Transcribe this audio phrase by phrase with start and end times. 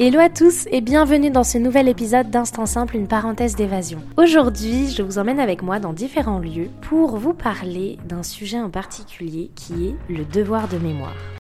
[0.00, 3.98] Hello à tous et bienvenue dans ce nouvel épisode d'Instant Simple, une parenthèse d'évasion.
[4.16, 8.70] Aujourd'hui, je vous emmène avec moi dans différents lieux pour vous parler d'un sujet en
[8.70, 11.37] particulier qui est le devoir de mémoire.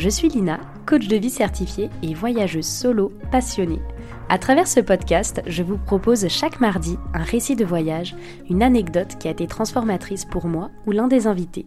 [0.00, 3.82] Je suis Lina, coach de vie certifiée et voyageuse solo passionnée.
[4.30, 8.16] À travers ce podcast, je vous propose chaque mardi un récit de voyage,
[8.48, 11.66] une anecdote qui a été transformatrice pour moi ou l'un des invités.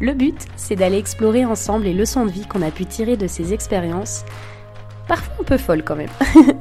[0.00, 3.26] Le but, c'est d'aller explorer ensemble les leçons de vie qu'on a pu tirer de
[3.26, 4.24] ces expériences,
[5.06, 6.08] parfois un peu folles quand même.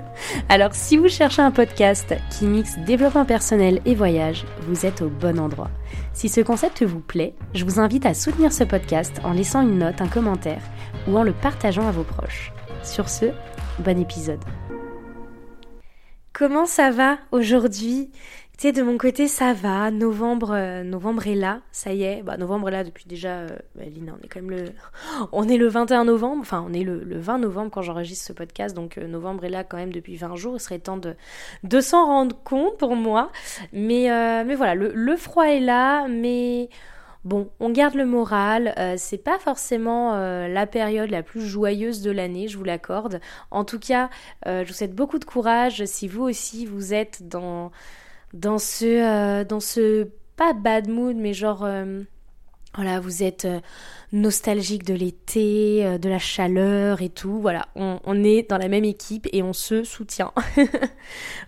[0.50, 5.10] Alors si vous cherchez un podcast qui mixe développement personnel et voyage, vous êtes au
[5.10, 5.70] bon endroit.
[6.14, 9.80] Si ce concept vous plaît, je vous invite à soutenir ce podcast en laissant une
[9.80, 10.62] note, un commentaire
[11.08, 12.52] ou en le partageant à vos proches.
[12.84, 13.26] Sur ce,
[13.80, 14.44] bon épisode.
[16.34, 18.12] Comment ça va aujourd'hui?
[18.58, 19.90] Tu sais, de mon côté, ça va.
[19.90, 22.22] Novembre, euh, novembre est là, ça y est.
[22.22, 23.40] Bah, novembre est là depuis déjà.
[23.40, 24.66] Euh, bah, Lina, on est quand même le.
[25.32, 28.76] On est le 21 novembre, enfin, on est le, 20 novembre quand j'enregistre ce podcast,
[28.76, 30.56] donc euh, novembre est là quand même depuis 20 jours.
[30.56, 31.16] Il serait temps de,
[31.64, 33.32] de s'en rendre compte pour moi.
[33.74, 34.08] Mais,
[34.56, 36.70] voilà, le, froid est là, mais
[37.26, 42.50] Bon, on garde le moral, c'est pas forcément la période la plus joyeuse de l'année,
[42.50, 43.22] je vous l'accorde.
[43.50, 44.10] En tout cas,
[44.46, 47.72] je vous souhaite beaucoup de courage si vous aussi vous êtes dans
[48.34, 51.66] dans ce dans ce pas bad mood mais genre
[52.76, 53.60] voilà, vous êtes euh,
[54.12, 57.40] nostalgique de l'été, euh, de la chaleur et tout.
[57.40, 60.34] Voilà, on, est dans la même équipe et on se soutient.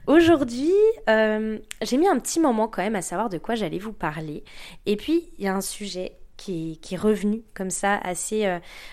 [0.07, 0.71] Aujourd'hui,
[1.09, 4.43] euh, j'ai mis un petit moment quand même à savoir de quoi j'allais vous parler.
[4.85, 8.45] Et puis, il y a un sujet qui est, revenu comme ça assez,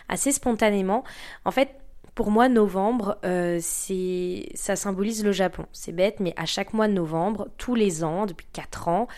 [0.09, 1.05] assez spontanément.
[1.45, 1.69] En fait,
[2.15, 3.19] pour moi, novembre,
[3.61, 5.67] c'est ça symbolise le Japon.
[5.73, 9.09] C'est bête, mais à chaque mois de novembre, tous les ans, depuis 4 ans,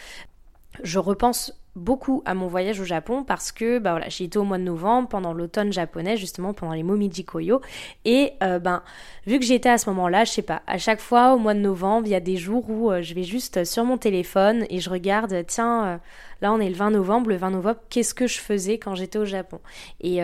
[0.82, 4.44] je repense beaucoup à mon voyage au Japon parce que bah voilà, j'ai été au
[4.44, 7.60] mois de novembre pendant l'automne japonais justement pendant les Momiji Koyo
[8.04, 8.82] et euh, ben
[9.26, 11.60] vu que j'étais à ce moment-là, je sais pas, à chaque fois au mois de
[11.60, 14.78] novembre, il y a des jours où euh, je vais juste sur mon téléphone et
[14.78, 15.96] je regarde tiens euh,
[16.42, 19.18] là on est le 20 novembre, le 20 novembre, qu'est-ce que je faisais quand j'étais
[19.18, 19.58] au Japon?
[20.00, 20.20] Et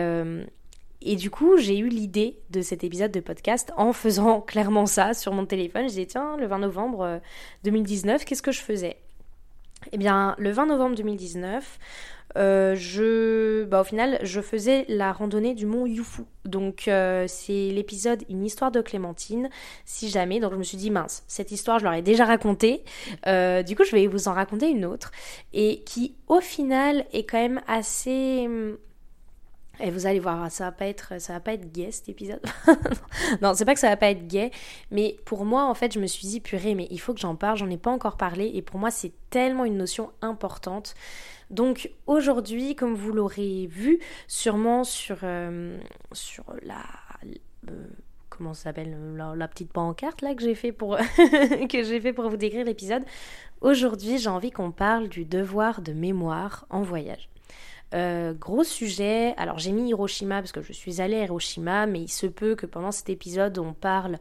[1.01, 5.13] et du coup, j'ai eu l'idée de cet épisode de podcast en faisant clairement ça
[5.13, 5.83] sur mon téléphone.
[5.83, 7.21] Je disais, tiens, le 20 novembre
[7.63, 8.97] 2019, qu'est-ce que je faisais?
[9.91, 11.79] Eh bien, le 20 novembre 2019,
[12.37, 16.23] euh, je, bah, au final, je faisais la randonnée du mont Yufu.
[16.45, 19.49] Donc, euh, c'est l'épisode Une histoire de Clémentine,
[19.85, 20.39] si jamais.
[20.39, 22.83] Donc, je me suis dit, mince, cette histoire, je leur déjà racontée.
[23.27, 25.11] Euh, du coup, je vais vous en raconter une autre.
[25.53, 28.47] Et qui, au final, est quand même assez
[29.81, 32.41] et vous allez voir, ça va pas être, ça va pas être gay cet épisode.
[33.41, 34.51] non, c'est pas que ça va pas être gay,
[34.91, 37.35] mais pour moi, en fait, je me suis dit, purée, mais il faut que j'en
[37.35, 40.95] parle, j'en ai pas encore parlé, et pour moi, c'est tellement une notion importante.
[41.49, 45.77] Donc aujourd'hui, comme vous l'aurez vu, sûrement sur, euh,
[46.13, 46.83] sur la...
[47.69, 47.87] Euh,
[48.29, 50.97] comment ça s'appelle la, petite pancarte là que j'ai fait pour
[51.69, 53.03] que j'ai fait pour vous décrire l'épisode.
[53.59, 57.30] Aujourd'hui, j'ai envie qu'on parle du devoir de mémoire en voyage.
[57.93, 59.33] Euh, gros sujet.
[59.37, 62.55] Alors j'ai mis Hiroshima parce que je suis allée à Hiroshima, mais il se peut
[62.55, 64.17] que pendant cet épisode on parle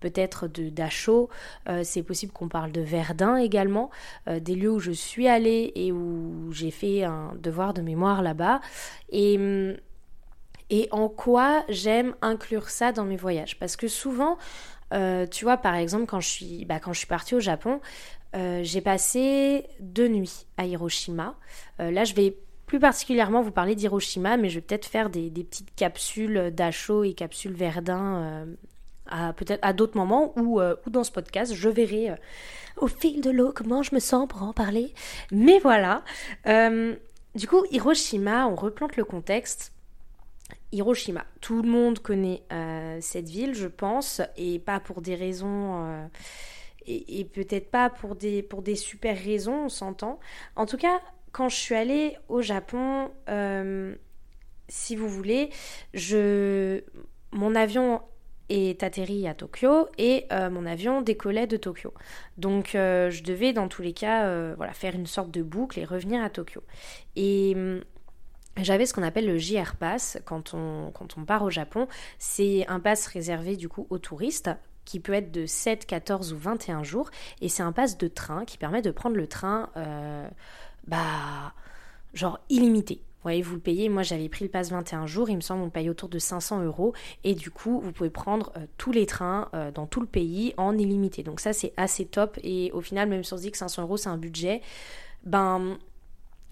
[0.00, 1.28] peut-être de Dachau,
[1.68, 3.90] euh, c'est possible qu'on parle de Verdun également,
[4.28, 8.22] euh, des lieux où je suis allée et où j'ai fait un devoir de mémoire
[8.22, 8.62] là-bas.
[9.10, 9.38] Et,
[10.70, 13.58] et en quoi j'aime inclure ça dans mes voyages?
[13.58, 14.38] Parce que souvent,
[15.30, 17.80] tu vois, par exemple, quand je suis, bah, quand je suis partie au Japon,
[18.32, 21.36] j'ai passé deux nuits à Hiroshima.
[21.78, 22.36] là, je vais
[22.70, 27.14] plus particulièrement vous parler d'Hiroshima, mais je vais peut-être faire des, petites capsules d'Acho et
[27.14, 28.44] capsules Verdun euh,
[29.06, 31.52] à peut-être à d'autres moments ou, euh, ou, dans ce podcast.
[31.52, 32.16] Je verrai euh,
[32.76, 34.94] au fil de l'eau comment je me sens pour en parler.
[35.32, 36.04] Mais voilà.
[36.46, 39.72] du coup, Hiroshima, on replante le contexte.
[40.70, 42.44] Hiroshima, tout le monde connaît
[43.00, 46.08] cette ville, je pense, et pas pour des raisons
[46.86, 50.20] et, et peut-être pas pour des, pour des super raisons, on s'entend.
[50.54, 51.00] En tout cas,
[51.32, 53.94] quand je suis allée au Japon, euh,
[54.68, 55.50] si vous voulez,
[55.94, 56.82] je...
[57.32, 58.02] mon avion
[58.48, 61.94] est atterri à Tokyo et euh, mon avion décollait de Tokyo.
[62.36, 65.84] Donc euh, je devais dans tous les cas voilà, faire une sorte de boucle et
[65.84, 66.62] revenir à Tokyo.
[67.14, 67.56] Et
[68.56, 71.86] j'avais ce qu'on appelle le JR Pass quand on, quand on part au Japon.
[72.18, 74.50] C'est un pass réservé du coup aux touristes
[74.84, 77.10] qui peut être de 7, 14 ou 21 jours.
[77.40, 79.70] Et c'est un pass de train qui permet de prendre le train
[80.86, 81.52] bah,
[82.14, 83.02] genre illimité.
[83.22, 83.88] voyez, vous le payez.
[83.88, 85.30] Moi, j'avais pris le pass 21 jours.
[85.30, 86.92] Il me semble qu'on paye autour de 500 euros.
[87.24, 91.22] Et du coup, vous pouvez prendre tous les trains dans tout le pays en illimité.
[91.22, 92.38] Donc ça, c'est assez top.
[92.42, 94.62] Et au final, même si on se dit que 500 euros, c'est un budget,
[95.24, 95.78] ben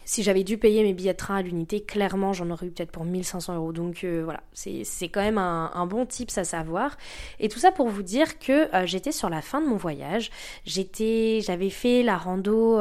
[0.09, 2.91] si j'avais dû payer mes billets de train à l'unité, clairement j'en aurais eu peut-être
[2.91, 3.73] pour 1500 euros.
[3.73, 6.97] Donc euh, voilà, c'est quand même un, bon tips à savoir.
[7.41, 10.31] Et tout ça pour vous dire que euh, j'étais sur la fin de mon voyage.
[10.65, 12.81] J'avais fait la rando.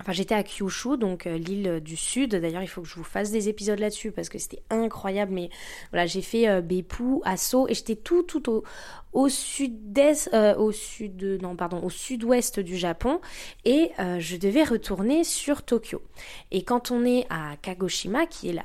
[0.00, 2.34] Euh, Enfin, j'étais à Kyushu, donc euh, l'île du sud.
[2.34, 5.32] D'ailleurs, il faut que je vous fasse des épisodes là-dessus parce que c'était incroyable.
[5.32, 5.48] Mais
[5.90, 8.64] voilà, j'ai fait euh, Beppu, Asso et j'étais tout, tout
[9.12, 13.20] au, sud-est, euh, au sud, non, pardon, au sud-ouest du Japon
[13.64, 16.02] et je devais retourner sur Tokyo.
[16.50, 18.58] Et quand on est à Kagoshima, qui est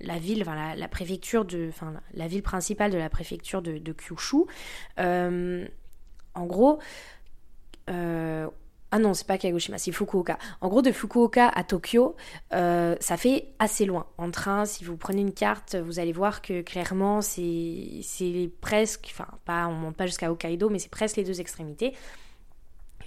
[0.00, 4.46] la, ville, enfin la, préfecture de, enfin la ville principale de la préfecture de Kyushu.
[4.96, 6.80] en gros,
[8.90, 10.38] ah non, c'est pas Kagoshima, c'est Fukuoka.
[10.60, 12.16] En gros, de Fukuoka à Tokyo,
[12.54, 14.06] euh, ça fait assez loin.
[14.16, 19.28] En train, si vous prenez une carte, vous allez voir que clairement, c'est presque, enfin,
[19.44, 21.94] pas, on monte pas jusqu'à Hokkaido, mais c'est presque les deux extrémités.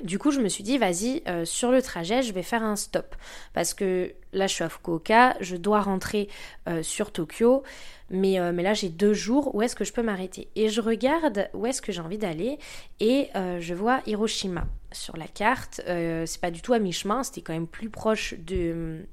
[0.03, 2.75] Du coup, je me suis dit, vas-y, euh, sur le trajet, je vais faire un
[2.75, 3.15] stop.
[3.53, 6.29] Parce que là, je suis à Fukuoka, je dois rentrer
[6.67, 7.63] euh, sur Tokyo.
[8.09, 10.81] Mais, euh, mais là, j'ai deux jours, où est-ce que je peux m'arrêter Et je
[10.81, 12.59] regarde où est-ce que j'ai envie d'aller.
[12.99, 15.81] Et je vois Hiroshima sur la carte.
[15.85, 19.05] c'est pas du tout à mi-chemin, c'était quand même plus proche de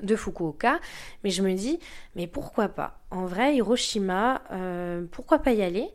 [0.00, 0.78] de Fukuoka,
[1.24, 1.78] mais je me dis,
[2.14, 3.00] mais pourquoi pas?
[3.10, 5.88] En vrai, Hiroshima, euh, pourquoi pas y aller?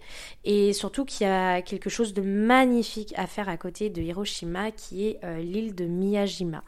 [0.45, 4.71] Et surtout qu'il y a quelque chose de magnifique à faire à côté de Hiroshima,
[4.71, 6.63] qui est euh, l'île de Miyajima.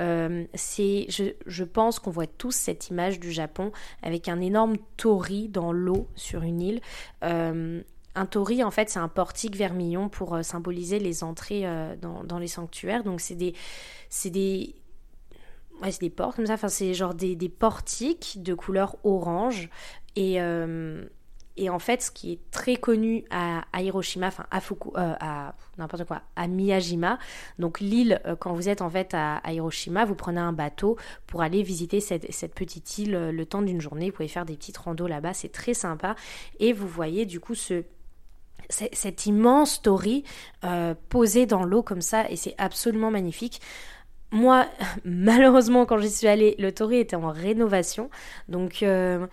[0.00, 3.70] Euh, je, pense qu'on voit tous cette image du Japon
[4.02, 6.80] avec un énorme tori dans l'eau sur une île.
[7.20, 11.66] un tori, en fait, c'est un portique vermillon pour symboliser les entrées
[12.00, 13.04] dans, les sanctuaires.
[13.04, 14.74] Donc, c'est des,
[15.90, 19.68] c'est des portes comme ça, enfin c'est genre des, portiques de couleur orange.
[20.16, 21.04] Et, euh,
[21.56, 25.54] et en fait ce qui est très connu à, Hiroshima, enfin à Fuku, euh, à
[25.78, 27.18] n'importe quoi, à Miyajima,
[27.58, 30.96] donc l'île euh, quand vous êtes en fait à, Hiroshima, vous prenez un bateau
[31.26, 34.78] pour aller visiter cette, petite île le temps d'une journée, vous pouvez faire des petites
[34.78, 36.14] randos là-bas, c'est très sympa.
[36.60, 37.84] Et vous voyez du coup ce
[38.70, 40.24] cette immense story
[41.10, 42.30] posée dans l'eau comme ça.
[42.30, 43.60] Et c'est absolument magnifique.
[44.32, 44.66] Moi,
[45.04, 48.10] malheureusement, quand j'y suis allée, le Tori était en rénovation.
[48.48, 49.26] Donc, euh,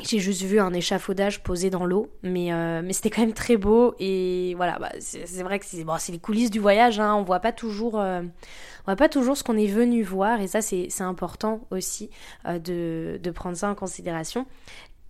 [0.00, 2.10] j'ai juste vu un échafaudage posé dans l'eau.
[2.22, 3.94] Mais, euh, mais c'était quand même très beau.
[3.98, 7.00] Et voilà, bah, c'est vrai que c'est bon, les coulisses du voyage.
[7.00, 7.98] Hein, on voit pas toujours.
[7.98, 12.08] Euh, on voit pas toujours ce qu'on est venu voir et ça c'est important aussi
[12.46, 14.46] de, prendre ça en considération.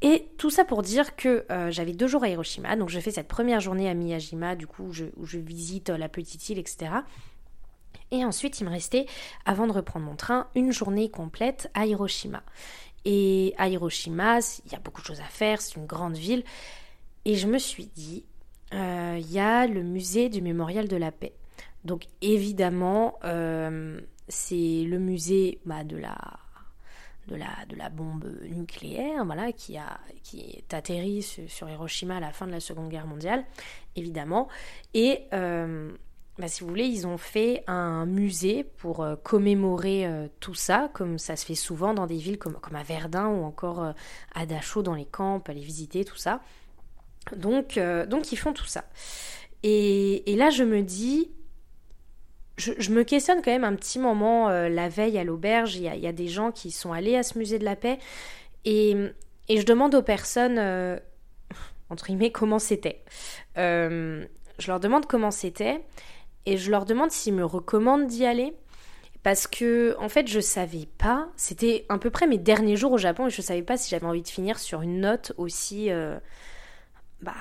[0.03, 3.29] Et tout ça pour dire que j'avais deux jours à Hiroshima, donc je fais cette
[3.29, 6.91] première journée à Miyajima, du coup où je visite la petite île, etc.
[8.11, 9.07] Et ensuite, il me restait,
[9.45, 12.43] avant de reprendre mon train, une journée complète à Hiroshima.
[13.05, 16.45] Et à Hiroshima, il y a beaucoup de choses à faire, c'est une grande ville.
[17.25, 18.25] Et je me suis dit,
[18.75, 21.35] euh, il y a le musée du mémorial de la paix.
[21.85, 26.17] Donc évidemment, euh, c'est le musée bah, de la
[27.29, 32.21] de la, de la bombe nucléaire, voilà, qui, a, qui est atterri sur, Hiroshima à
[32.21, 33.45] la fin de la Seconde Guerre mondiale,
[33.97, 34.49] évidemment.
[34.95, 35.93] Et euh,
[36.39, 40.89] bah, si vous voulez, ils ont fait un musée pour euh, commémorer euh, tout ça,
[40.95, 43.93] comme ça se fait souvent dans des villes comme, comme à Verdun ou encore euh,
[44.37, 46.41] à Dachau dans les camps, aller visiter tout ça.
[47.37, 47.79] Donc,
[48.09, 48.85] donc ils font tout ça.
[49.63, 51.31] Et, là, je me dis,
[52.57, 55.77] je, me questionne quand même un petit moment la veille à l'auberge.
[55.77, 57.99] Il, il y, a, des gens qui sont allés à ce musée de la paix
[58.65, 58.97] et,
[59.49, 60.59] et je demande aux personnes,
[61.91, 63.05] entre guillemets, comment c'était.
[63.57, 64.27] je
[64.67, 65.83] leur demande comment c'était
[66.47, 68.55] et je leur demande s'ils me recommandent d'y aller.
[69.23, 71.29] Parce que, en fait, je savais pas.
[71.37, 74.07] C'était à peu près mes derniers jours au Japon et je savais pas si j'avais
[74.07, 75.91] envie de finir sur une note aussi.
[75.91, 76.19] Euh,
[77.21, 77.35] bah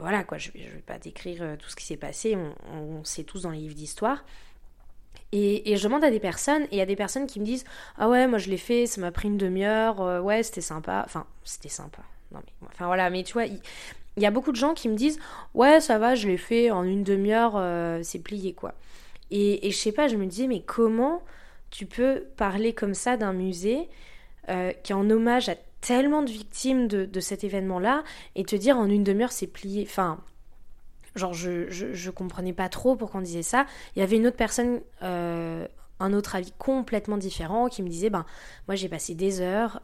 [0.00, 2.36] voilà quoi, je, je vais pas décrire euh, tout ce qui s'est passé,
[2.72, 4.24] on, sait tous dans les livres d'histoire.
[5.32, 7.44] Et, et, je demande à des personnes, et il y a des personnes qui me
[7.44, 7.64] disent
[7.98, 11.02] Ah ouais, moi je l'ai fait, ça m'a pris une demi-heure, euh, ouais, c'était sympa.
[11.04, 12.02] Enfin, c'était sympa.
[12.30, 13.46] Non, mais, enfin voilà, mais tu vois,
[14.22, 15.18] y a beaucoup de gens qui me disent
[15.54, 18.74] ouais ça va je l'ai fait en une demi-heure euh, c'est plié quoi.
[19.30, 21.22] Et, et, je sais pas je me disais mais comment
[21.70, 23.88] tu peux parler comme ça d'un musée
[24.48, 28.04] euh, qui est en hommage à tellement de victimes de, cet événement là
[28.34, 29.84] et te dire en une demi-heure c'est plié.
[29.88, 30.18] Enfin
[31.14, 33.66] genre je, je, comprenais pas trop pourquoi on disait ça.
[33.94, 35.66] Il y avait une autre personne euh,
[35.98, 38.24] un autre avis complètement différent qui me disait ben
[38.68, 39.80] moi j'ai passé des heures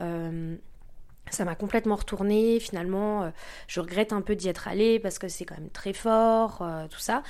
[1.30, 2.60] ça m'a complètement retourné.
[2.60, 3.30] Finalement, euh,
[3.68, 6.86] je regrette un peu d'y être allée parce que c'est quand même très fort, euh,
[6.88, 7.22] tout ça.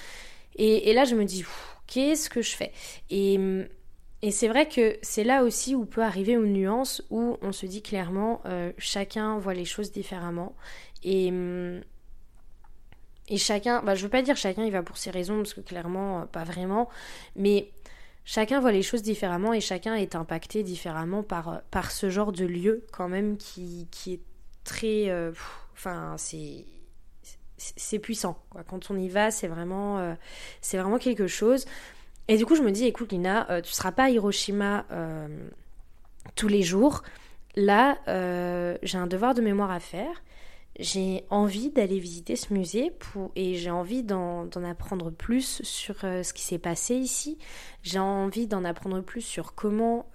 [0.57, 1.45] Et, là, je me dis,
[1.87, 2.73] qu'est-ce que je fais?
[3.11, 3.39] Et,
[4.31, 7.83] c'est vrai que c'est là aussi où peut arriver une nuance où on se dit
[7.83, 10.55] clairement euh, chacun voit les choses différemment
[11.03, 11.33] et
[13.29, 15.61] et chacun bah je veux pas dire chacun il va pour ses raisons parce que
[15.61, 16.89] clairement pas vraiment
[17.35, 17.73] mais
[18.25, 22.45] chacun voit les choses différemment et chacun est impacté différemment par par ce genre de
[22.45, 24.21] lieu quand même qui qui est
[24.64, 25.33] très euh,
[25.73, 26.64] enfin c'est
[27.57, 28.37] c'est puissant
[28.67, 30.17] quand on y va c'est vraiment
[30.61, 31.64] c'est vraiment quelque chose
[32.29, 35.29] et du coup, je me dis, écoute, Lina, euh, tu seras pas à Hiroshima euh,
[36.35, 37.02] tous les jours.
[37.57, 40.23] Là, euh, j'ai un devoir de mémoire à faire.
[40.79, 42.93] J'ai envie d'aller visiter ce musée
[43.37, 47.38] et j'ai envie d'en apprendre plus sur ce qui s'est passé ici.
[47.83, 50.07] J'ai envie d'en apprendre plus sur comment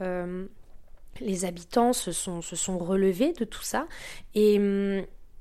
[1.21, 3.87] les habitants se sont, relevés de tout ça.
[4.33, 4.55] Et,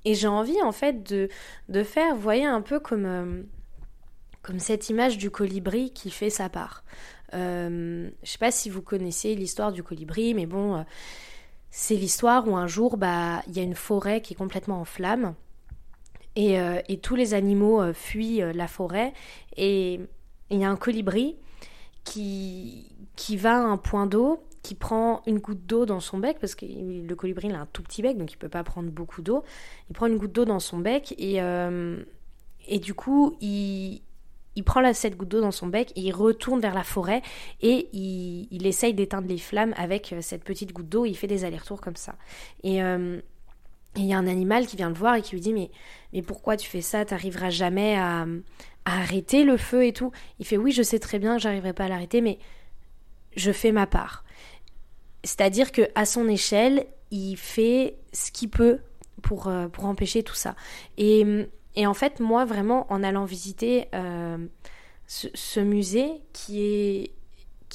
[0.04, 3.46] et j'ai envie en fait de, faire, voyez, un peu comme
[4.46, 6.84] comme cette image du colibri qui fait sa part.
[7.34, 10.82] Euh, je sais pas si vous connaissez l'histoire du colibri, mais bon, euh,
[11.78, 14.86] c'est l'histoire où un jour, bah, il y a une forêt qui est complètement en
[14.86, 15.34] flammes
[16.34, 19.12] et, euh, tous les animaux euh, fuient la forêt
[19.58, 20.00] et
[20.48, 21.36] il y a un colibri
[22.02, 26.38] qui, qui va à un point d'eau qui prend une goutte d'eau dans son bec,
[26.40, 28.90] parce que le colibri il a un tout petit bec, donc il peut pas prendre
[28.90, 29.44] beaucoup d'eau.
[29.90, 31.42] Il prend une goutte d'eau dans son bec et,
[32.68, 34.00] et du coup il,
[34.56, 37.22] il prend la, cette goutte d'eau dans son bec et il retourne vers la forêt
[37.60, 41.04] et il, essaye d'éteindre les flammes avec euh, cette petite goutte d'eau.
[41.04, 42.16] Il fait des allers-retours comme ça.
[42.64, 43.20] Euh,
[43.96, 45.70] et il y a un animal qui vient le voir et qui lui dit mais,
[46.22, 47.04] pourquoi tu fais ça?
[47.04, 48.26] T'arriveras jamais à,
[48.84, 50.10] arrêter le feu et tout.
[50.38, 52.38] Il fait oui, je sais très bien que j'arriverai pas à l'arrêter, mais
[53.36, 54.24] je fais ma part.
[55.24, 58.78] C'est-à-dire que à son échelle, il fait ce qu'il peut
[59.22, 60.54] pour, euh, pour empêcher tout ça.
[60.98, 64.38] Et et en fait, moi, vraiment, en allant visiter euh,
[65.06, 67.12] ce, musée qui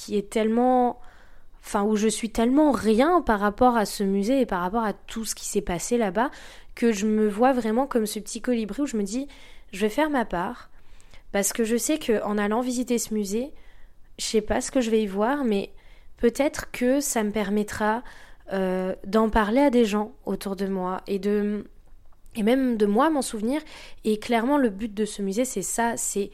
[0.07, 0.99] est, tellement...
[1.63, 4.93] Enfin, où je suis tellement rien par rapport à ce musée et par rapport à
[4.93, 6.31] tout ce qui s'est passé là-bas,
[6.73, 9.27] que je me vois vraiment comme ce petit colibri où je me dis,
[9.71, 10.71] je vais faire ma part,
[11.31, 13.51] parce que je sais que en allant visiter ce musée,
[14.17, 15.71] je sais pas ce que je vais y voir, mais
[16.17, 18.03] peut-être que ça me permettra
[18.53, 21.65] euh, d'en parler à des gens autour de moi et de
[22.35, 23.61] et même de moi m'en souvenir.
[24.03, 26.31] Et clairement, le but de ce musée, c'est ça, c'est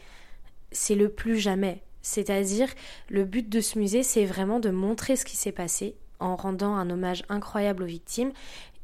[0.71, 1.81] c'est le plus jamais.
[2.01, 2.69] C'est-à-dire,
[3.09, 6.75] le but de ce musée, c'est vraiment de montrer ce qui s'est passé en rendant
[6.75, 8.31] un hommage incroyable aux victimes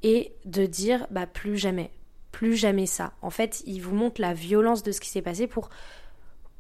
[0.01, 1.91] et de dire, bah plus jamais,
[2.31, 3.13] plus jamais ça.
[3.21, 5.69] En fait, il vous montre la violence de ce qui s'est passé pour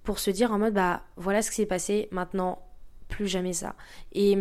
[0.03, 2.61] pour se dire en mode, bah voilà ce qui s'est passé, maintenant
[3.07, 3.75] plus jamais ça.
[4.11, 4.37] Et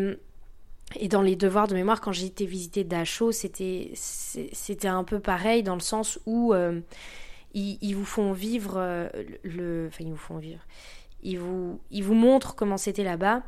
[0.99, 3.89] et dans les devoirs de mémoire, quand j'ai été visiter Dachau, c'était
[4.85, 6.81] un peu pareil dans le sens où euh,
[7.55, 9.09] ils, vous font vivre euh,
[9.43, 10.61] le, enfin ils vous font vivre,
[11.23, 13.43] ils vous ils vous montrent comment c'était là-bas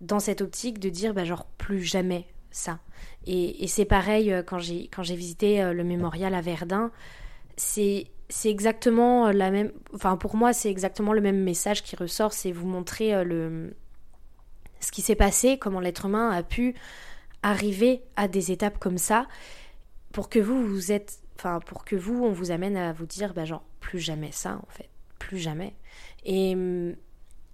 [0.00, 2.78] dans cette optique de dire bah genre plus jamais ça.
[3.26, 6.90] Et, et c'est pareil euh, quand j'ai quand j'ai visité le mémorial à Verdun,
[7.56, 12.32] c'est c'est exactement la même, enfin pour moi c'est exactement le même message qui ressort,
[12.32, 13.74] c'est vous montrer le
[14.80, 16.74] ce qui s'est passé, comment l'être humain a pu
[17.42, 19.26] arriver à des étapes comme ça,
[20.12, 23.34] pour que vous, vous êtes, enfin, pour que vous, on vous amène à vous dire,
[23.34, 25.74] bah, genre, plus jamais ça, en fait, plus jamais.
[26.24, 26.56] Et,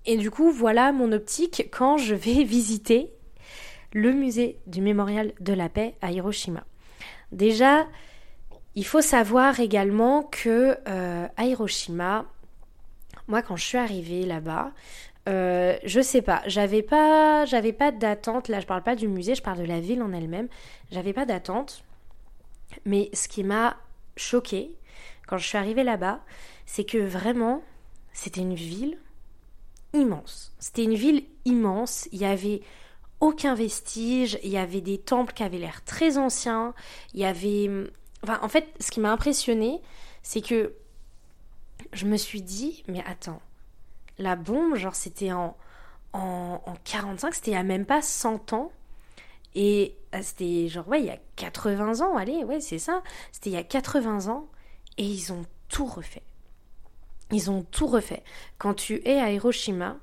[0.07, 3.13] et du coup, voilà mon optique quand je vais visiter
[3.93, 6.65] le musée du mémorial de la paix à Hiroshima.
[7.33, 7.87] Déjà,
[8.75, 12.27] il faut savoir également que euh, Hiroshima,
[13.29, 14.73] moi, quand je suis arrivée là-bas,
[15.29, 18.49] euh, je sais pas, j'avais pas, j'avais pas d'attente.
[18.49, 20.49] Là, je parle pas du musée, je parle de la ville en elle-même.
[20.91, 21.85] J'avais pas d'attente.
[22.85, 23.77] Mais ce qui m'a
[24.17, 24.77] choqué
[25.27, 26.21] quand je suis arrivée là-bas,
[26.67, 27.63] c'est que vraiment,
[28.13, 28.99] c'était une ville
[29.93, 30.55] immense.
[30.59, 32.09] C'était une ville immense.
[32.13, 32.61] Il y avait
[33.21, 34.39] aucun vestige.
[34.43, 36.75] Il y avait des temples qui avaient l'air très anciens.
[37.15, 37.71] Il y avait,
[38.23, 39.81] enfin, en fait, ce qui m'a impressionné,
[40.23, 40.75] c'est que
[41.93, 43.41] je me suis dit, mais attends
[44.19, 45.57] la bombe, genre c'était en,
[46.15, 48.73] en, 45, c'était il y a même pas 100 ans.
[49.57, 53.03] Et euh, c'était genre, ouais, il y a 80 ans, allez, ouais, c'est ça.
[53.33, 54.49] C'était il y a 80 ans.
[54.97, 56.23] Et ils ont tout refait.
[57.31, 58.23] Ils ont tout refait.
[58.59, 59.97] Quand tu es à Hiroshima,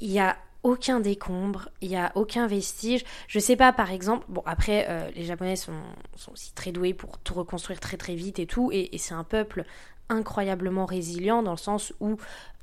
[0.00, 3.04] il y a aucun décombre, il y a aucun vestige.
[3.28, 5.72] Je sais pas, par exemple, bon après, euh, les Japonais sont,
[6.16, 9.24] sont, aussi très doués pour tout reconstruire très très vite et tout, et c'est un
[9.24, 9.64] peuple
[10.08, 12.16] incroyablement résilient dans le sens où,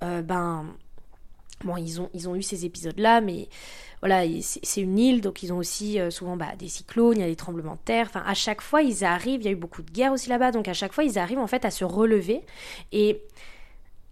[0.03, 0.65] euh, ben,
[1.63, 3.47] bon, ils ont, eu ces épisodes-là, mais
[4.01, 7.23] voilà, c'est une île, donc ils ont aussi euh, souvent bah, des cyclones, il y
[7.23, 8.09] a des tremblements de terre.
[8.13, 9.41] À chaque fois, ils arrivent.
[9.41, 11.39] Il y a eu beaucoup de guerres aussi là-bas, donc à chaque fois, ils arrivent
[11.39, 12.41] en fait à se relever
[12.91, 13.21] et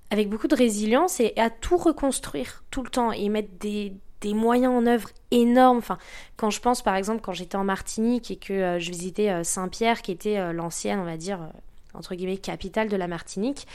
[0.09, 4.33] avec beaucoup de résilience et à tout reconstruire tout le temps et mettre des, des
[4.33, 5.77] moyens en œuvre énormes.
[5.77, 5.97] Enfin,
[6.35, 10.01] quand je pense par exemple quand j'étais en Martinique et que euh, je visitais Saint-Pierre,
[10.01, 11.49] qui était l'ancienne, on va dire,
[11.93, 13.67] entre guillemets, capitale de la Martinique.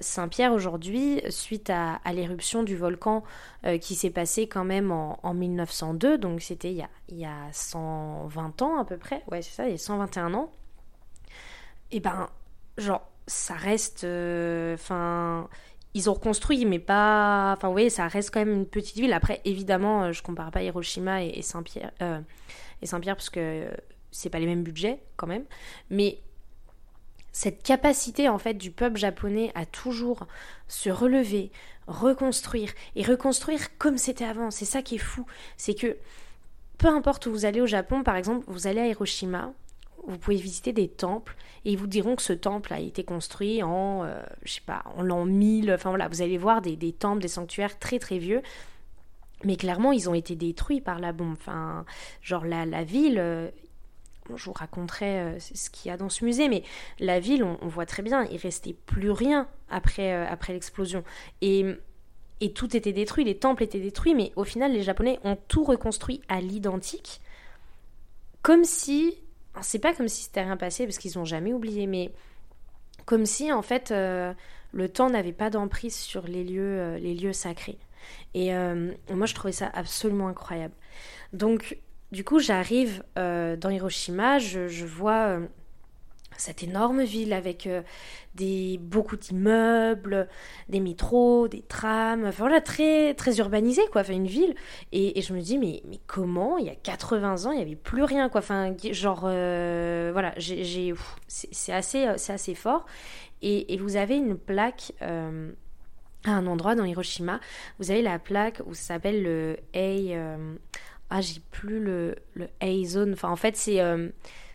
[0.00, 3.22] Saint-Pierre, aujourd'hui, suite à, l'éruption du volcan
[3.80, 8.84] qui s'est passé quand même en, 1902, donc c'était il, y a 120 ans à
[8.84, 10.50] peu près, ouais, c'est ça, il y a 121 ans,
[11.90, 12.28] et ben,
[12.78, 14.04] genre, ça reste.
[14.04, 15.48] Enfin
[15.94, 17.54] ils ont reconstruit, mais pas.
[17.56, 19.12] Enfin, oui, ça reste quand même une petite ville.
[19.12, 22.20] Après, évidemment, euh, je compare pas Hiroshima et, Saint-Pierre, euh,
[22.82, 23.68] et parce que
[24.10, 25.44] c'est pas les mêmes budgets quand même.
[25.90, 26.18] Mais
[27.34, 30.28] cette capacité en fait du peuple japonais à toujours
[30.68, 31.50] se relever,
[31.88, 35.26] reconstruire et reconstruire comme c'était avant, c'est ça qui est fou.
[35.56, 35.96] C'est que
[36.78, 39.52] peu importe où vous allez au Japon, par exemple, vous allez à Hiroshima,
[40.06, 43.64] vous pouvez visiter des temples et ils vous diront que ce temple a été construit
[43.64, 44.62] en, euh, je sais
[44.96, 45.72] en l'an 1000.
[45.72, 48.42] Enfin voilà, vous allez voir des, temples, des sanctuaires très très vieux.
[49.42, 51.32] Mais clairement, ils ont été détruits par la bombe.
[51.32, 51.84] Enfin,
[52.22, 53.50] genre la, la ville, euh,
[54.34, 56.62] je vous raconterai euh, ce qu'il y a dans ce musée, mais
[56.98, 61.04] la ville, on, voit très bien, il restait plus rien après, après l'explosion.
[61.42, 61.66] Et,
[62.40, 65.64] et tout était détruit, les temples étaient détruits, mais au final, les Japonais ont tout
[65.64, 67.20] reconstruit à l'identique,
[68.42, 69.18] comme si
[69.62, 72.12] c'est pas comme si c'était rien passé parce qu'ils ont jamais oublié, mais
[73.04, 74.32] comme si en fait euh,
[74.72, 77.78] le temps n'avait pas d'emprise sur les lieux, euh, les lieux sacrés.
[78.34, 80.74] Et euh, moi je trouvais ça absolument incroyable.
[81.32, 81.78] Donc
[82.14, 85.40] du coup j'arrive dans Hiroshima, je vois
[86.36, 87.82] cette énorme ville avec euh,
[88.80, 90.28] beaucoup d'immeubles,
[90.68, 94.54] des métros, des trams, enfin voilà, très, très urbanisé, quoi, une ville.
[94.92, 98.02] Et, je me dis, mais, comment, il y a 80 ans, il n'y avait plus
[98.02, 100.94] rien, quoi, enfin, genre, euh, voilà, j'ai,
[101.28, 102.84] c'est assez, c'est assez fort.
[103.42, 107.38] Et, vous avez une plaque à un endroit dans Hiroshima,
[107.78, 110.38] vous avez la plaque où ça s'appelle le A,
[111.10, 113.80] ah, j'ai plus le, le A zone, en fait, c'est,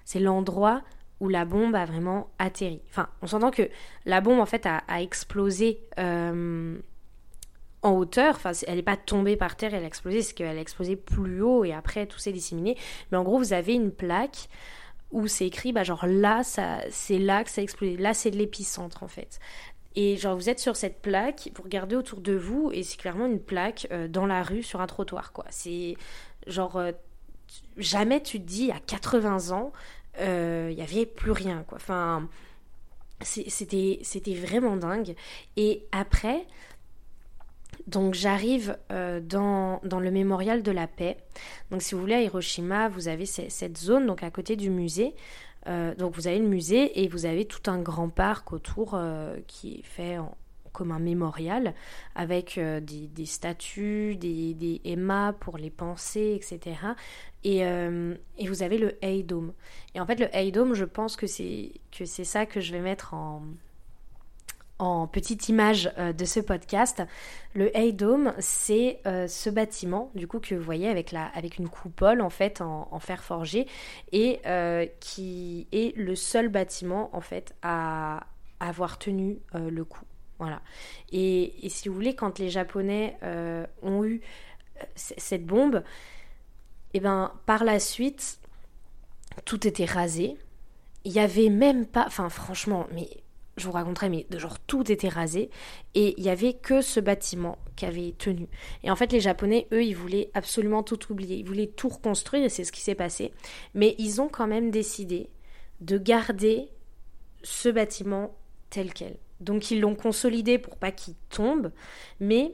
[0.05, 0.83] c'est l'endroit
[1.19, 2.81] où la bombe a vraiment atterri.
[2.89, 3.69] Enfin, on s'entend que
[4.05, 6.77] la bombe en fait a, explosé euh,
[7.81, 8.35] en hauteur.
[8.35, 11.41] Enfin, elle n'est pas tombée par terre, elle a explosé, c'est qu'elle a explosé plus
[11.41, 12.77] haut et après tout s'est disséminé.
[13.11, 14.49] Mais en gros, vous avez une plaque
[15.11, 17.97] où c'est écrit, bah genre là, ça, c'est là que ça a explosé.
[17.97, 19.39] Là, c'est l'épicentre en fait.
[19.95, 23.25] Et genre vous êtes sur cette plaque, vous regardez autour de vous et c'est clairement
[23.25, 25.45] une plaque euh, dans la rue sur un trottoir quoi.
[25.49, 25.95] C'est
[26.47, 26.91] genre euh,
[27.77, 29.71] jamais tu te dis à 80 ans
[30.15, 31.77] il euh, n'y avait plus rien, quoi.
[31.77, 32.27] Enfin,
[33.21, 34.01] c'était,
[34.33, 35.15] vraiment dingue.
[35.55, 36.45] Et après,
[37.87, 41.15] donc j'arrive dans, dans, le mémorial de la paix.
[41.71, 45.15] Donc si vous voulez, à Hiroshima, vous avez cette zone, donc à côté du musée.
[45.67, 48.99] Euh, donc vous avez le musée et vous avez tout un grand parc autour
[49.47, 50.35] qui est fait en,
[50.71, 51.73] comme un mémorial
[52.15, 54.81] avec euh, des, statues, des, des
[55.39, 56.77] pour les pensées, etc.
[57.45, 59.53] Euh, et, vous avez le Hey Dome.
[59.95, 62.71] Et en fait, le Hey Dome, je pense que c'est que c'est ça que je
[62.71, 63.43] vais mettre en
[64.79, 67.03] en petite image euh, de ce podcast.
[67.53, 71.67] Le Hey Dome, c'est ce bâtiment, du coup, que vous voyez avec, la, avec une
[71.67, 73.67] coupole, en fait, en, fer forgé,
[74.11, 74.39] et
[74.99, 78.27] qui est le seul bâtiment, en fait, à
[78.59, 80.05] avoir tenu le coup.
[80.39, 80.61] Voilà.
[81.11, 84.21] Et, si vous voulez, quand les Japonais euh, ont eu
[84.77, 85.83] euh, cette bombe,
[86.93, 88.39] et eh ben par la suite,
[89.45, 90.37] tout était rasé.
[91.03, 93.07] Il y avait même pas, enfin franchement, mais
[93.59, 95.49] je vous raconterai, mais genre tout était rasé
[95.95, 98.47] et il y avait que ce bâtiment qui avait tenu.
[98.83, 102.43] Et en fait, les Japonais, eux, ils voulaient absolument tout oublier, ils voulaient tout reconstruire
[102.43, 103.33] et c'est ce qui s'est passé.
[103.73, 105.29] Mais ils ont quand même décidé
[105.81, 106.69] de garder
[107.43, 108.35] ce bâtiment
[108.69, 109.17] tel quel.
[109.39, 111.71] Donc ils l'ont consolidé pour pas qu'il tombe,
[112.19, 112.53] mais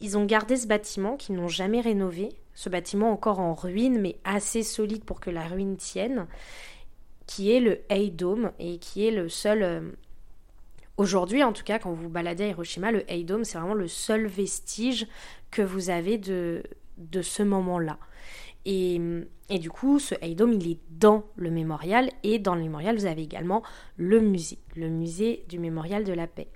[0.00, 4.18] ils ont gardé ce bâtiment qu'ils n'ont jamais rénové, ce bâtiment encore en ruine mais
[4.24, 6.26] assez solide pour que la ruine tienne,
[7.26, 9.80] qui est le Hay Dome et qui est le seul euh,
[11.00, 13.88] Aujourd'hui, en tout cas, quand vous baladez à Hiroshima, le Hay Dome, c'est vraiment le
[13.88, 15.06] seul vestige
[15.50, 16.62] que vous avez de,
[16.98, 17.96] de ce moment-là.
[18.66, 19.00] Et,
[19.48, 22.10] du coup, ce Heidom, il est dans le mémorial.
[22.22, 23.62] Et dans le mémorial, vous avez également
[23.96, 26.48] le musée, le musée du mémorial de la paix.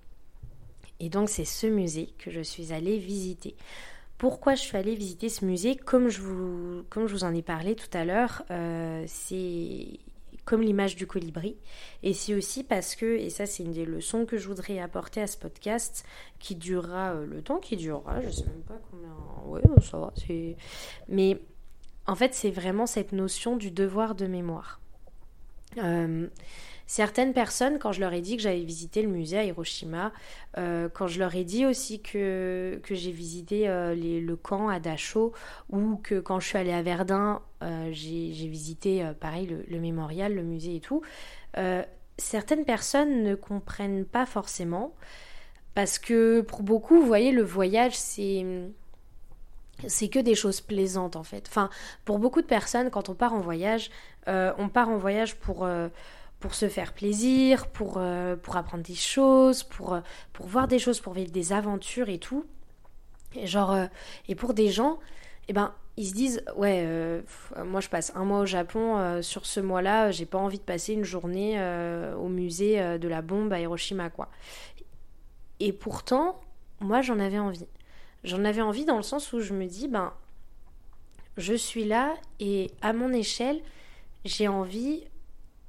[1.00, 3.56] Et donc, c'est ce musée que je suis allée visiter.
[4.18, 5.74] Pourquoi je suis allée visiter ce musée?
[5.74, 9.86] Comme je vous, comme je vous en ai parlé tout à l'heure, euh, c'est
[10.44, 11.56] comme l'image du colibri.
[12.02, 15.20] Et c'est aussi parce que, et ça c'est une des leçons que je voudrais apporter
[15.20, 16.04] à ce podcast,
[16.38, 19.14] qui durera euh, le temps qui durera, je sais même pas combien...
[19.46, 20.56] Ouais, ça va, c'est...
[21.08, 21.40] Mais
[22.06, 24.80] en fait, c'est vraiment cette notion du devoir de mémoire.
[26.86, 30.12] Certaines personnes, quand je leur ai dit que j'avais visité le musée à Hiroshima,
[30.54, 35.32] quand je leur ai dit aussi que, que j'ai visité le camp à Dachau,
[35.70, 37.40] ou que quand je suis allée à Verdun,
[37.90, 41.02] j'ai visité pareil le, mémorial, le musée et tout,
[42.18, 44.94] certaines personnes ne comprennent pas forcément.
[45.74, 48.44] Parce que pour beaucoup, vous voyez, le voyage, c'est
[49.88, 51.46] c'est que des choses plaisantes en fait.
[51.48, 51.68] Enfin,
[52.04, 53.90] pour beaucoup de personnes, quand on part en voyage,
[54.28, 55.88] euh, on part en voyage pour, euh,
[56.44, 59.98] pour se faire plaisir, pour, euh, pour apprendre des choses, pour,
[60.34, 62.44] pour voir des choses, pour vivre des aventures et tout.
[63.34, 63.74] Et genre,
[64.28, 64.98] et pour des gens,
[65.48, 66.86] eh ben, ils se disent ouais,
[67.64, 70.92] moi je passe un mois au Japon, sur ce mois-là, j'ai pas envie de passer
[70.92, 71.58] une journée
[72.18, 74.28] au musée de la bombe à Hiroshima quoi.
[75.60, 76.42] Et pourtant,
[76.78, 77.66] moi j'en avais envie.
[78.22, 80.12] J'en avais envie dans le sens où je me dis, ben,
[81.38, 83.62] je suis là et à mon échelle,
[84.26, 85.04] j'ai envie.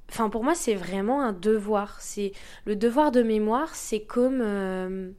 [0.08, 2.00] Enfin, pour moi, c'est vraiment un devoir.
[2.00, 2.32] C'est
[2.64, 4.40] le devoir de mémoire, c'est comme.
[4.40, 5.10] Euh,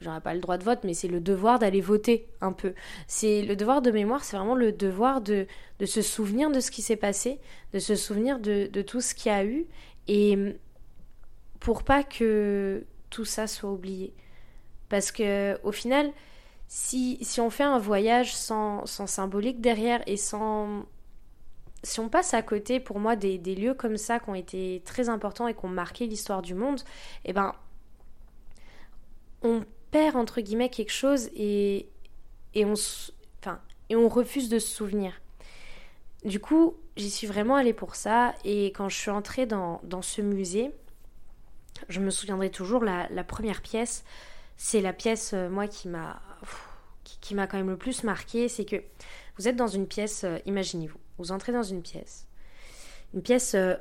[0.00, 2.74] j'aurais pas le droit de vote, mais c'est le devoir d'aller voter un peu.
[3.06, 5.46] C'est le devoir de mémoire, c'est vraiment le devoir de,
[5.78, 7.40] de se souvenir de ce qui s'est passé,
[7.72, 9.66] de se souvenir de, de tout ce qu'il y a eu,
[10.08, 10.56] et
[11.60, 14.12] pour pas que tout ça soit oublié.
[14.88, 16.10] Parce que au final,
[16.66, 20.84] si, si on fait un voyage sans, sans, symbolique derrière et sans...
[21.82, 25.08] Si on passe à côté, pour moi, des, lieux comme ça qui ont été très
[25.08, 26.80] importants et qui ont marqué l'histoire du monde,
[27.24, 27.54] eh ben,
[29.42, 31.88] on perd, entre guillemets, quelque chose et,
[32.54, 35.20] on, refuse de se souvenir.
[36.24, 40.22] Du coup, j'y suis vraiment allée pour ça et quand je suis entrée dans, ce
[40.22, 40.70] musée,
[41.88, 44.04] je me souviendrai toujours, la, première pièce,
[44.56, 46.20] c'est la pièce, euh, moi, qui m'a
[47.04, 48.76] qui, quand même le plus marqué, c'est que
[49.38, 52.26] vous êtes dans une pièce, euh, imaginez-vous, vous entrez dans une pièce,
[53.14, 53.74] une pièce euh,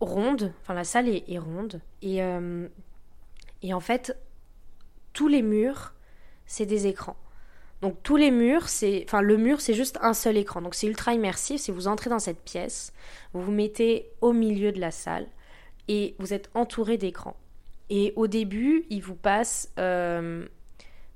[0.00, 2.20] ronde, enfin la salle est, ronde, et,
[3.62, 4.16] et en fait,
[5.12, 5.94] tous les murs,
[6.46, 7.16] c'est des écrans.
[7.82, 10.62] Donc tous les murs, c'est, enfin le mur, c'est juste un seul écran.
[10.62, 11.60] Donc c'est ultra immersif.
[11.60, 12.92] Si vous entrez dans cette pièce,
[13.32, 15.26] vous vous mettez au milieu de la salle
[15.88, 17.36] et vous êtes entouré d'écrans.
[17.90, 20.46] Et au début, il vous passe euh,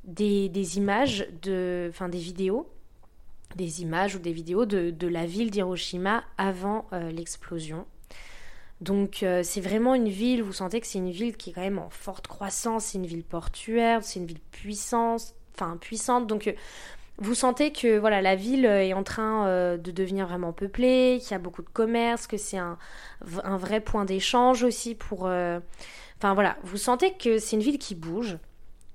[0.04, 2.70] des, images, de, enfin des vidéos,
[3.56, 7.86] des images ou des vidéos de, la ville d'Hiroshima avant euh, l'explosion.
[8.80, 11.60] Donc euh, c'est vraiment une ville, vous sentez que c'est une ville qui est quand
[11.60, 16.26] même en forte croissance, c'est une ville portuaire, c'est une ville puissante, enfin puissante.
[16.26, 16.54] Donc
[17.20, 21.18] vous sentez que voilà la ville euh, est en train euh, de devenir vraiment peuplée,
[21.20, 22.78] qu'il y a beaucoup de commerce, que c'est un,
[23.20, 25.26] vrai point d'échange aussi pour...
[25.26, 25.60] Euh,
[26.16, 28.38] enfin voilà, vous sentez que c'est une ville qui bouge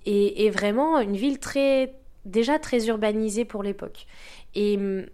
[0.07, 4.07] et, vraiment une ville très déjà très urbanisée pour l'époque.
[4.53, 5.05] Et, mm,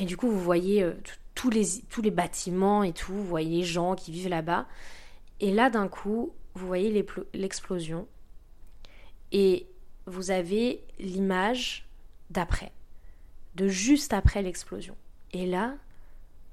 [0.00, 0.88] et du coup vous voyez
[1.34, 4.66] tous, les, tous les bâtiments et tout, vous voyez les gens qui vivent là-bas.
[5.40, 8.06] Et là d'un coup vous voyez l'explosion
[9.32, 9.66] et
[10.06, 11.88] vous avez l'image
[12.30, 12.72] d'après,
[13.56, 14.96] de juste après l'explosion.
[15.32, 15.74] Et là,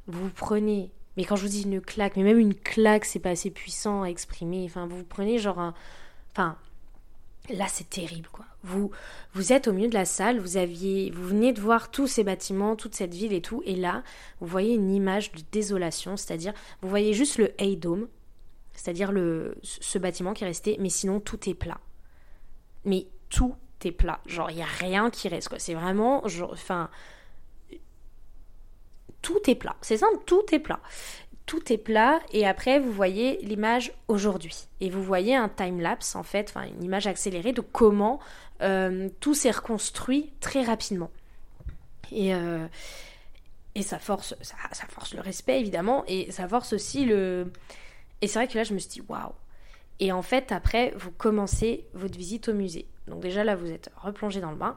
[0.08, 3.32] vous prenez, mais quand je vous dis une claque, mais même une claque, c'est pas
[3.32, 4.64] assez puissant à exprimer.
[4.66, 5.74] Enfin, vous prenez genre un,
[6.32, 6.58] enfin,
[7.50, 8.46] là c'est terrible quoi.
[8.64, 8.92] Vous,
[9.34, 12.24] vous êtes au milieu de la salle, vous aviez, vous venez de voir tous ces
[12.24, 14.04] bâtiments, toute cette ville et tout, et là,
[14.40, 18.08] vous voyez une image de désolation, c'est-à-dire, vous voyez juste le Hay Dome,
[18.74, 21.80] c'est-à-dire le, ce bâtiment qui est resté, mais sinon tout est plat.
[22.86, 24.20] Mais tout est plat.
[24.26, 25.50] Genre, il n'y a rien qui reste.
[25.58, 26.90] C'est vraiment, enfin,
[29.22, 29.76] tout est plat.
[29.82, 30.80] C'est simple, tout est plat.
[31.52, 36.16] Tout est plat et après vous voyez l'image aujourd'hui et vous voyez un time lapse
[36.16, 38.22] en fait, enfin une image accélérée de comment
[38.62, 41.12] euh, tout s'est reconstruit très rapidement.
[42.10, 42.66] Et, euh,
[43.76, 47.52] et ça force, ça, ça, force le respect évidemment et ça force aussi le.
[48.22, 49.34] Et c'est vrai que là je me suis dit waouh.
[50.00, 52.88] Et en fait après vous commencez votre visite au musée.
[53.08, 54.76] Donc déjà là, vous êtes replongé dans le bain.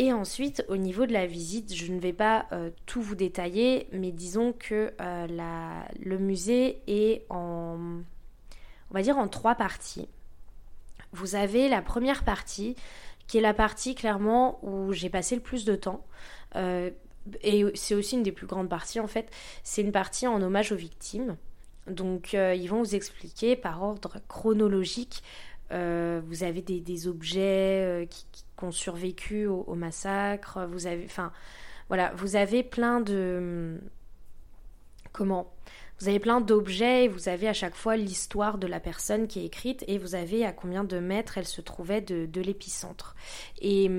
[0.00, 3.88] Et ensuite, au niveau de la visite, je ne vais pas euh, tout vous détailler,
[3.90, 7.76] mais disons que euh, le musée est en,
[8.90, 10.08] on va dire, en trois parties.
[11.12, 12.76] Vous avez la première partie,
[13.26, 16.06] qui est la partie clairement où j'ai passé le plus de temps.
[16.54, 16.90] Euh,
[17.42, 19.28] et c'est aussi une des plus grandes parties en fait.
[19.64, 21.36] C'est une partie en hommage aux victimes.
[21.88, 25.22] Donc ils vont vous expliquer par ordre chronologique
[25.70, 28.24] vous avez des, objets qui,
[28.64, 30.66] ont survécu au, massacre.
[30.70, 31.32] Vous avez, enfin,
[31.88, 33.80] voilà, vous avez plein de
[35.12, 35.52] comment
[36.00, 39.40] Vous avez plein d'objets et vous avez à chaque fois l'histoire de la personne qui
[39.40, 43.16] est écrite et vous avez à combien de mètres elle se trouvait de, l'épicentre.
[43.60, 43.90] Et,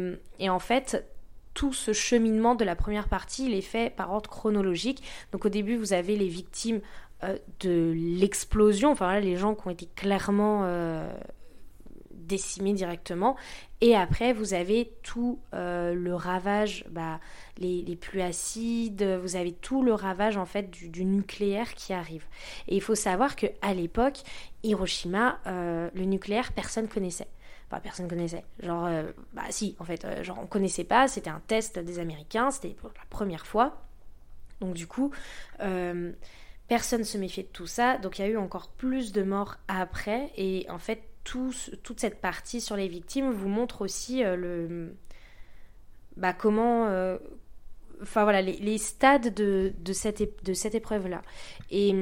[0.47, 1.05] en fait,
[1.53, 5.03] tout ce cheminement de la première partie, il est fait par ordre chronologique.
[5.31, 6.79] Donc au début, vous avez les victimes
[7.23, 11.11] euh, de l'explosion, enfin les gens qui ont été clairement euh,
[12.29, 13.35] décimés directement.
[13.81, 17.19] Et après, vous avez tout euh, le ravage, bah,
[17.57, 22.25] les, les, acides, vous avez tout le ravage en fait du, nucléaire qui arrive.
[22.67, 24.21] Et il faut savoir que à l'époque,
[24.63, 27.27] Hiroshima, le nucléaire, personne connaissait.
[27.67, 28.43] Enfin, personne connaissait.
[28.63, 28.89] Genre,
[29.33, 31.07] bah si, en fait, genre on connaissait pas.
[31.07, 32.51] C'était un test des Américains.
[32.51, 33.83] C'était pour la première fois.
[34.59, 35.11] Donc du coup,
[36.69, 39.23] Personne ne se méfiait de tout ça, donc il y a eu encore plus de
[39.23, 40.31] morts après.
[40.37, 44.95] Et en fait, toute cette partie sur les victimes vous montre aussi euh, le,
[46.17, 47.17] bah, comment, euh,
[48.01, 50.21] enfin voilà, les, stades de, cette,
[50.75, 51.21] épreuve-là.
[51.71, 51.93] Et,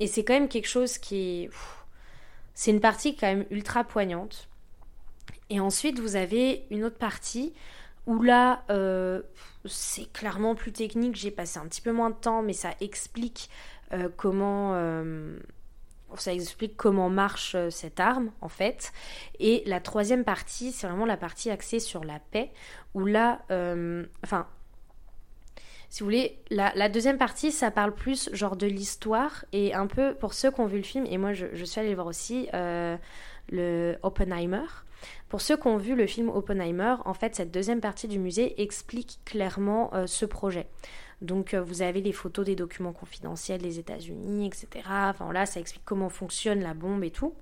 [0.00, 1.50] et c'est quand même quelque chose qui est,
[2.54, 4.48] c'est une partie quand même ultra poignante.
[5.50, 7.52] Et ensuite, vous avez une autre partie
[8.06, 9.22] où là, euh,
[9.64, 11.16] c'est clairement plus technique.
[11.16, 13.50] J'ai passé un petit peu moins de temps, mais ça explique
[14.16, 14.74] comment
[16.20, 18.92] ça explique comment marche euh, cette arme en fait.
[19.38, 22.50] Et la troisième partie, c'est vraiment la partie axée sur la paix,
[22.94, 23.40] où là,
[24.22, 24.46] enfin,
[25.90, 30.14] si vous voulez, la, deuxième partie, ça parle plus genre de l'histoire et un peu
[30.14, 33.96] pour ceux qui ont vu le film, et moi je, suis allée voir aussi le
[34.02, 34.66] Oppenheimer.
[35.28, 38.60] Pour ceux qui ont vu le film Oppenheimer, en fait, cette deuxième partie du musée
[38.62, 40.66] explique clairement ce projet.
[41.22, 44.84] Donc euh, vous avez les photos des documents confidentiels des États-Unis, etc.
[44.86, 47.34] Enfin là, ça explique comment fonctionne la bombe et tout.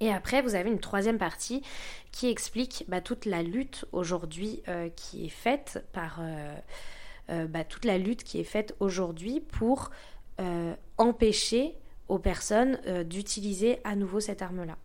[0.00, 1.62] Et après, vous avez une troisième partie
[2.10, 7.84] qui explique bah, toute la lutte aujourd'hui euh, qui est faite par euh, bah, toute
[7.84, 9.90] la lutte qui est faite aujourd'hui pour
[10.98, 11.76] empêcher
[12.08, 14.76] aux personnes d'utiliser à nouveau cette arme-là.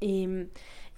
[0.00, 0.28] Et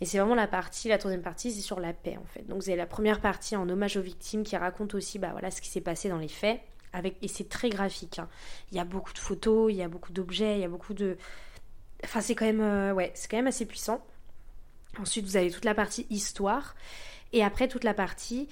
[0.00, 2.46] et c'est vraiment la partie, la troisième partie, c'est sur la paix en fait.
[2.46, 5.60] Donc c'est la première partie en hommage aux victimes qui raconte aussi bah, voilà, ce
[5.60, 6.60] qui s'est passé dans les faits.
[6.92, 8.20] Avec, et c'est très graphique.
[8.20, 8.28] Hein.
[8.70, 10.94] Il y a beaucoup de photos, il y a beaucoup d'objets, il y a beaucoup
[10.94, 11.16] de...
[12.04, 14.04] Enfin c'est quand même, euh, ouais, c'est quand même assez puissant.
[15.00, 16.74] Ensuite vous avez toute la partie histoire.
[17.32, 18.48] Et après toute la partie,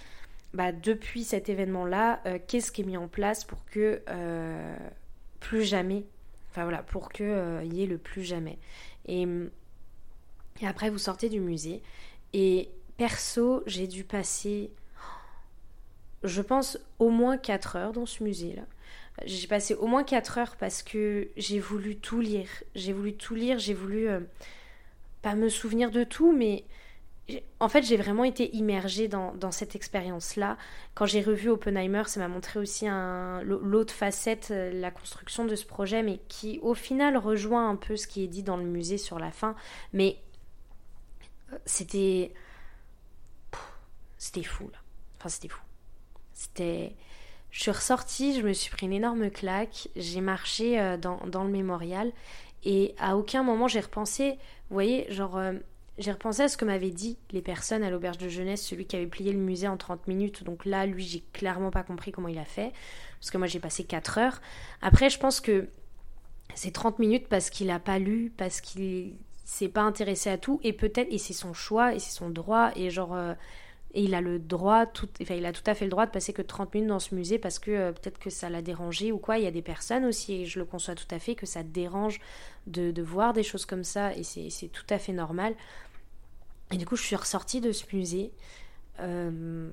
[0.54, 4.76] bah, depuis cet événement-là, euh, qu'est-ce qui est mis en place pour que euh,
[5.38, 6.04] plus jamais,
[6.50, 7.26] enfin voilà, pour qu'il
[7.72, 8.58] y ait le plus jamais.
[9.06, 9.26] Et
[10.60, 11.82] et après, vous sortez du musée.
[12.32, 14.70] Et perso, j'ai dû passer,
[16.22, 18.62] je pense, au moins 4 heures dans ce musée-là.
[19.24, 22.48] J'ai passé au moins 4 heures parce que j'ai voulu tout lire.
[22.74, 24.20] J'ai voulu tout lire, j'ai voulu euh,
[25.20, 26.64] pas me souvenir de tout, mais
[27.60, 30.56] en fait, j'ai vraiment été immergée dans, dans cette expérience-là.
[30.94, 32.86] Quand j'ai revu Oppenheimer, ça m'a montré aussi
[33.42, 37.96] l'autre facette, euh, la construction de ce projet, mais qui au final rejoint un peu
[37.96, 39.54] ce qui est dit dans le musée sur la fin.
[39.92, 40.16] Mais
[41.64, 42.32] c'était.
[44.18, 44.78] C'était fou, là.
[45.18, 45.62] Enfin, c'était fou.
[46.32, 46.94] C'était.
[47.50, 51.50] Je suis ressortie, je me suis pris une énorme claque, j'ai marché euh, dans, le
[51.50, 52.10] mémorial
[52.64, 54.38] et à aucun moment j'ai repensé,
[54.70, 55.52] vous voyez, genre, euh,
[55.98, 58.96] j'ai repensé à ce que m'avaient dit les personnes à l'auberge de jeunesse, celui qui
[58.96, 60.44] avait plié le musée en 30 minutes.
[60.44, 62.72] Donc là, lui, j'ai clairement pas compris comment il a fait,
[63.20, 64.40] parce que moi j'ai passé 4 heures.
[64.80, 65.68] Après, je pense que
[66.54, 70.60] c'est 30 minutes parce qu'il a pas lu, parce qu'il s'est pas intéressé à tout
[70.62, 73.34] et peut-être et c'est son choix et c'est son droit et genre euh,
[73.94, 76.10] et il a le droit tout enfin il a tout à fait le droit de
[76.10, 79.12] passer que 30 minutes dans ce musée parce que euh, peut-être que ça l'a dérangé
[79.12, 79.38] ou quoi.
[79.38, 81.62] Il y a des personnes aussi et je le conçois tout à fait que ça
[81.62, 82.20] dérange
[82.66, 85.54] de, de voir des choses comme ça et c'est tout à fait normal.
[86.70, 88.32] Et du coup je suis ressortie de ce musée.
[89.00, 89.70] Euh,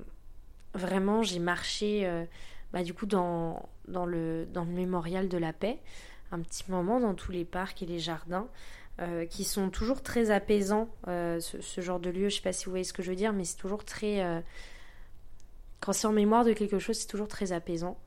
[0.74, 2.08] vraiment j'ai marché
[2.72, 5.78] bah, du coup dans, dans, le, dans le mémorial de la paix.
[6.32, 8.48] Un petit moment dans tous les parcs et les jardins
[9.00, 12.28] euh, qui sont toujours très apaisants, euh, ce, genre de lieu.
[12.28, 14.22] Je sais pas si vous voyez ce que je veux dire, mais c'est toujours très.
[14.22, 14.40] Euh,
[15.80, 17.98] quand c'est en mémoire de quelque chose, c'est toujours très apaisant.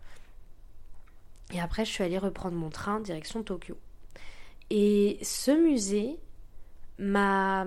[1.52, 3.76] Et après, je suis allée reprendre mon train direction Tokyo.
[4.70, 6.20] Et ce musée
[7.00, 7.66] m'a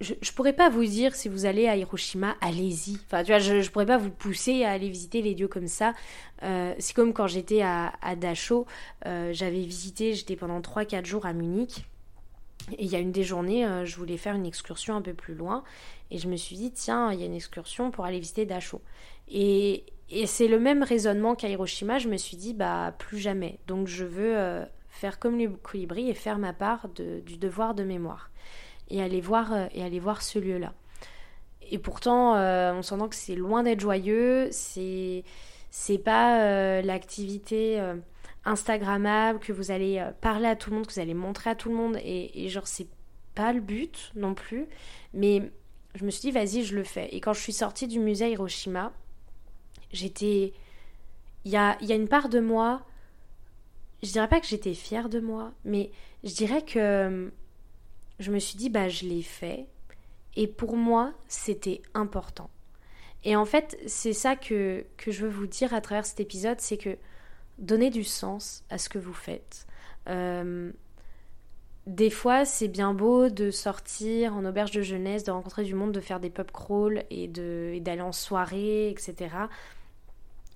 [0.00, 2.98] je, je pourrais pas vous dire si vous allez à Hiroshima, allez-y.
[3.06, 5.68] Enfin, tu vois, je, je pourrais pas vous pousser à aller visiter les lieux comme
[5.68, 5.94] ça.
[6.42, 8.66] Euh, c'est comme quand j'étais à, Dachau,
[9.06, 11.86] euh, j'avais visité, j'étais pendant 3-4 jours à Munich.
[12.72, 15.14] Et il y a une des journées, euh, je voulais faire une excursion un peu
[15.14, 15.62] plus loin.
[16.10, 18.82] Et je me suis dit, tiens, il y a une excursion pour aller visiter Dachau.
[19.28, 21.98] Et, et c'est le même raisonnement qu'à Hiroshima.
[21.98, 23.58] Je me suis dit, bah, plus jamais.
[23.66, 28.30] Donc, je veux faire comme les colibris et faire ma part du devoir de mémoire
[28.88, 30.72] et aller voir, euh, et aller voir ce lieu-là.
[31.70, 35.24] Et pourtant, euh, on s'entend que c'est loin d'être joyeux, c'est
[35.70, 37.82] c'est pas euh, l'activité
[38.44, 41.68] Instagrammable que vous allez parler à tout le monde, que vous allez montrer à tout
[41.68, 42.86] le monde, et, et genre c'est
[43.34, 44.66] pas le but non plus,
[45.12, 45.50] mais
[45.96, 47.08] je me suis dit, vas-y, je le fais.
[47.14, 48.92] Et quand je suis sortie du musée Hiroshima,
[49.92, 50.52] j'étais.
[51.44, 52.82] Il y a, y a une part de moi.
[54.02, 55.90] Je dirais pas que j'étais fière de moi, mais
[56.22, 57.32] je dirais que
[58.18, 59.66] je me suis dit, bah, je l'ai fait.
[60.36, 62.50] Et pour moi, c'était important.
[63.24, 66.60] Et en fait, c'est ça que, que je veux vous dire à travers cet épisode,
[66.60, 66.96] c'est que
[67.58, 69.66] donnez du sens à ce que vous faites.
[70.08, 70.70] Euh,
[71.86, 75.92] des fois, c'est bien beau de sortir en auberge de jeunesse, de rencontrer du monde,
[75.92, 79.14] de faire des pub crawls et d'aller en soirée, etc.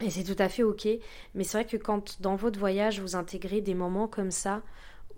[0.00, 0.88] Et c'est tout à fait ok.
[1.34, 4.62] Mais c'est vrai que quand dans votre voyage, vous intégrez des moments comme ça,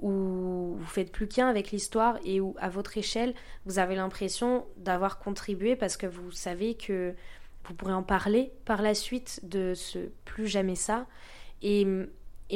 [0.03, 3.35] où vous faites plus qu'un avec l'histoire et où à votre échelle,
[3.65, 7.15] vous avez l'impression d'avoir contribué parce que vous savez que
[7.65, 11.07] vous pourrez en parler par la suite de ce plus jamais ça.
[11.63, 11.87] Et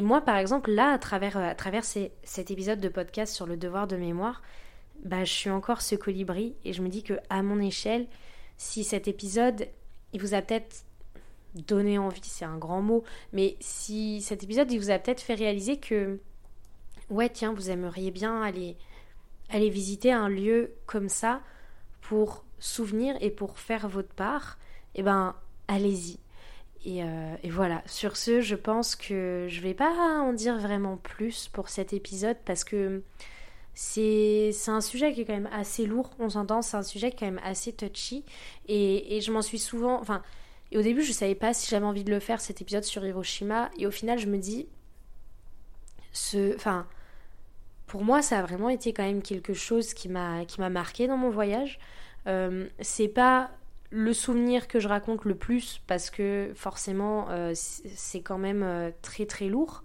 [0.02, 3.86] moi, par exemple, là, à travers, à travers cet épisode de podcast sur le devoir
[3.86, 4.42] de mémoire,
[5.04, 8.06] bah, je suis encore ce colibri et je me dis que à mon échelle,
[8.56, 9.68] si cet épisode,
[10.12, 10.84] il vous a peut-être
[11.54, 15.34] donné envie, c'est un grand mot, mais si cet épisode, il vous a peut-être fait
[15.34, 16.18] réaliser que,
[17.10, 18.76] ouais, tiens, vous aimeriez bien aller,
[19.48, 21.40] aller visiter un lieu comme ça
[22.00, 24.58] pour souvenir et pour faire votre part,
[24.94, 25.34] eh ben,
[25.68, 26.18] allez-y.
[26.86, 31.48] Euh, et, voilà, sur ce, je pense que je vais pas en dire vraiment plus
[31.48, 33.02] pour cet épisode parce que
[33.74, 37.16] c'est un sujet qui est quand même assez lourd, on s'entend, c'est un sujet qui
[37.16, 38.24] est quand même assez touchy.
[38.68, 40.00] Et, je m'en suis souvent.
[40.00, 40.22] Enfin,
[40.72, 43.04] et au début, je savais pas si j'avais envie de le faire cet épisode sur
[43.04, 43.70] Hiroshima.
[43.78, 44.68] Et au final, je me dis.
[46.12, 46.86] Ce, enfin,
[47.86, 51.30] pour moi, ça a vraiment été quand même quelque chose qui m'a marqué dans mon
[51.30, 51.78] voyage.
[52.26, 53.50] Euh, c'est pas
[53.90, 58.90] le souvenir que je raconte le plus parce que forcément euh, c'est quand même euh,
[59.02, 59.82] très très lourd.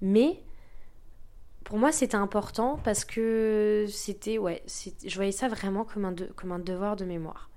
[0.00, 0.40] Mais
[1.64, 4.62] pour moi c'était important parce que c'était ouais
[5.04, 7.50] je voyais ça vraiment comme un, comme un devoir de mémoire.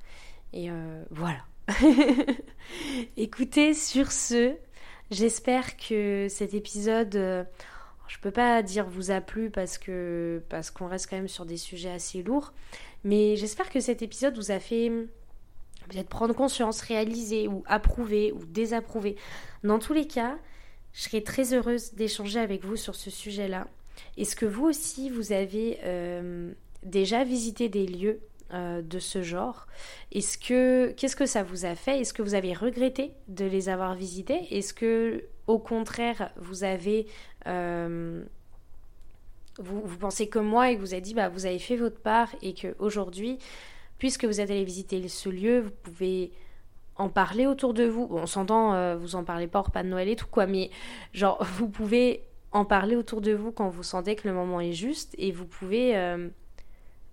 [0.54, 1.44] Et euh, voilà.
[3.18, 4.56] Écoutez sur ce
[5.12, 7.48] j'espère que cet épisode
[8.08, 11.46] je peux pas dire vous a plu parce que parce qu'on reste quand même sur
[11.46, 12.54] des sujets assez lourds
[13.04, 14.92] mais j'espère que cet épisode vous a fait
[15.88, 19.16] peut-être prendre conscience, réaliser ou approuver ou désapprouver.
[19.64, 20.38] Dans tous les cas,
[20.94, 23.68] je serais très heureuse d'échanger avec vous sur ce sujet-là.
[24.18, 26.52] Est-ce que vous aussi, vous avez euh,
[26.84, 28.22] déjà visité des lieux
[28.54, 29.68] euh, de ce genre?
[30.12, 32.00] Est-ce que qu'est-ce que ça vous a fait?
[32.00, 34.48] Est-ce que vous avez regretté de les avoir visités?
[34.52, 37.06] Est-ce que au contraire, vous avez
[37.46, 38.22] vous,
[39.86, 42.30] vous, pensez comme moi et que vous avez dit bah vous avez fait votre part
[42.42, 43.38] et que aujourd'hui
[43.98, 46.32] puisque vous êtes allé visiter ce lieu, vous pouvez
[46.98, 48.08] en parler autour de vous.
[48.10, 50.70] on s'entend, euh, vous en parlez pas au repas de Noël et tout quoi, mais
[51.14, 54.74] genre vous pouvez en parler autour de vous quand vous sentez que le moment est
[54.74, 56.30] juste et vous pouvez euh,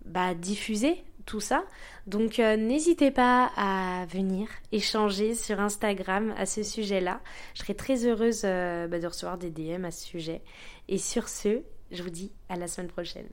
[0.05, 1.65] bah, diffuser tout ça.
[2.07, 7.21] Donc euh, n'hésitez pas à venir échanger sur Instagram à ce sujet-là.
[7.55, 10.43] Je serais très heureuse bah, de recevoir des DM à ce sujet.
[10.89, 13.29] Et sur ce, je vous dis à la semaine prochaine.